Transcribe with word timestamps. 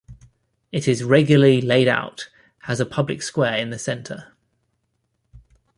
It 0.71 0.87
is 0.87 1.03
regularly 1.03 1.61
laid 1.61 1.87
out, 1.87 2.27
has 2.61 2.79
a 2.79 2.87
public 2.87 3.21
square 3.21 3.57
in 3.57 3.69
the 3.69 3.77
center. 3.77 4.33